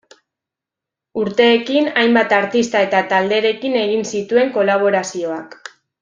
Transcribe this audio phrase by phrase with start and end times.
[1.23, 5.59] Urteekin, hainbat artista eta talderekin egin zituen kolaborazioak.